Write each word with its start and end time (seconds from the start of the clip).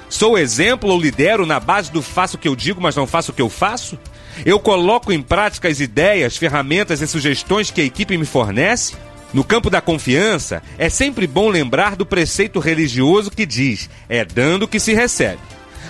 Sou 0.09 0.37
exemplo 0.37 0.91
ou 0.91 1.01
lidero 1.01 1.43
na 1.47 1.59
base 1.59 1.91
do 1.91 2.03
faço 2.03 2.35
o 2.35 2.39
que 2.39 2.47
eu 2.47 2.55
digo, 2.55 2.79
mas 2.79 2.95
não 2.95 3.07
faço 3.07 3.31
o 3.31 3.33
que 3.33 3.41
eu 3.41 3.49
faço? 3.49 3.97
Eu 4.45 4.59
coloco 4.59 5.11
em 5.11 5.21
prática 5.21 5.67
as 5.67 5.79
ideias, 5.79 6.37
ferramentas 6.37 7.01
e 7.01 7.07
sugestões 7.07 7.71
que 7.71 7.81
a 7.81 7.85
equipe 7.85 8.17
me 8.17 8.25
fornece? 8.25 8.95
No 9.33 9.43
campo 9.43 9.69
da 9.69 9.79
confiança, 9.79 10.61
é 10.77 10.89
sempre 10.89 11.25
bom 11.25 11.49
lembrar 11.49 11.95
do 11.95 12.05
preceito 12.05 12.59
religioso 12.59 13.31
que 13.31 13.45
diz: 13.45 13.89
é 14.09 14.25
dando 14.25 14.67
que 14.67 14.79
se 14.79 14.93
recebe. 14.93 15.39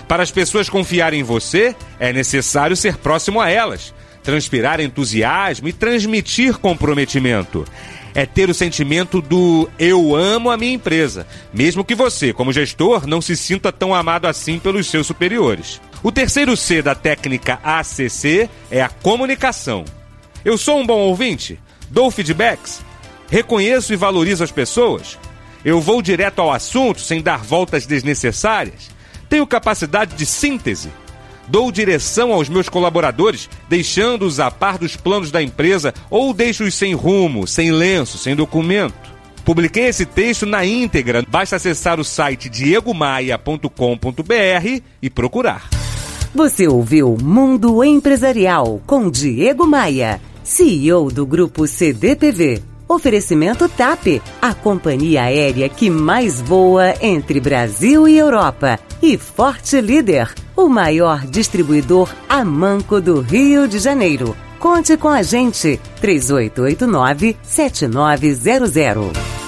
Para 0.08 0.23
as 0.23 0.31
pessoas 0.31 0.70
confiarem 0.70 1.22
em 1.22 1.23
você, 1.23 1.75
é 2.00 2.14
necessário 2.14 2.75
ser 2.75 2.98
próximo 2.98 3.39
a 3.39 3.50
elas, 3.50 3.94
transpirar 4.22 4.80
entusiasmo 4.80 5.67
e 5.67 5.73
transmitir 5.73 6.58
comprometimento. 6.59 7.66
É 8.14 8.26
ter 8.26 8.50
o 8.50 8.53
sentimento 8.53 9.22
do 9.22 9.70
eu 9.80 10.14
amo 10.14 10.52
a 10.52 10.58
minha 10.58 10.73
empresa, 10.73 11.26
mesmo 11.53 11.83
que 11.83 11.95
você, 11.95 12.33
como 12.33 12.52
gestor, 12.52 13.08
não 13.08 13.22
se 13.22 13.38
sinta 13.38 13.72
tão 13.72 13.95
amado 13.95 14.28
assim 14.28 14.59
pelos 14.59 14.88
seus 14.88 15.08
superiores. 15.08 15.80
O 16.04 16.12
terceiro 16.12 16.58
C 16.58 16.82
da 16.82 16.96
técnica 16.96 17.60
ACC 17.64 18.50
é 18.72 18.82
a 18.82 18.90
comunicação. 18.90 19.86
Eu 20.44 20.58
sou 20.58 20.80
um 20.80 20.86
bom 20.86 20.98
ouvinte? 20.98 21.60
Dou 21.92 22.10
feedbacks? 22.10 22.82
Reconheço 23.30 23.94
e 23.94 23.96
valorizo 23.96 24.44
as 24.44 24.52
pessoas? 24.52 25.20
Eu 25.64 25.80
vou 25.80 26.02
direto 26.02 26.40
ao 26.40 26.52
assunto 26.52 27.02
sem 27.02 27.22
dar 27.22 27.44
voltas 27.44 27.86
desnecessárias? 27.86 28.90
Tenho 29.30 29.46
capacidade 29.46 30.16
de 30.16 30.26
síntese? 30.26 30.90
Dou 31.48 31.72
direção 31.72 32.34
aos 32.34 32.50
meus 32.50 32.68
colaboradores, 32.68 33.48
deixando-os 33.70 34.40
a 34.40 34.50
par 34.50 34.80
dos 34.80 34.95
planos 34.95 35.30
da 35.30 35.42
empresa 35.42 35.94
ou 36.10 36.34
deixo-os 36.34 36.73
sem 36.73 36.95
rumo, 36.95 37.45
sem 37.45 37.72
lenço, 37.72 38.17
sem 38.17 38.36
documento? 38.36 39.11
Publiquei 39.45 39.86
esse 39.86 40.06
texto 40.06 40.48
na 40.48 40.66
íntegra. 40.66 41.23
Basta 41.28 41.58
acessar 41.58 42.00
o 42.00 42.04
site 42.04 42.50
diegomaia.com.br 42.50 44.82
e 45.02 45.10
procurar. 45.10 45.80
Você 46.33 46.65
ouviu 46.65 47.17
Mundo 47.21 47.83
Empresarial 47.83 48.81
com 48.87 49.09
Diego 49.09 49.67
Maia, 49.67 50.21
CEO 50.42 51.11
do 51.11 51.25
Grupo 51.25 51.67
CDPV. 51.67 52.64
Oferecimento 52.87 53.67
TAP, 53.67 54.21
a 54.42 54.53
companhia 54.53 55.23
aérea 55.23 55.67
que 55.67 55.89
mais 55.89 56.39
voa 56.39 56.93
entre 57.02 57.39
Brasil 57.42 58.08
e 58.08 58.17
Europa. 58.17 58.80
E 59.02 59.17
Forte 59.17 59.81
Líder, 59.81 60.33
o 60.55 60.69
maior 60.69 61.25
distribuidor 61.25 62.09
a 62.30 62.45
manco 62.45 63.02
do 63.02 63.19
Rio 63.19 63.67
de 63.67 63.80
Janeiro. 63.80 64.36
Conte 64.58 64.95
com 64.95 65.09
a 65.09 65.23
gente. 65.23 65.81
3889 65.99 67.36
7900. 67.43 69.41